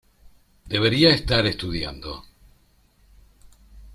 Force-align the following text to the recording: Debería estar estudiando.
Debería 0.73 1.11
estar 1.11 1.45
estudiando. 1.45 2.25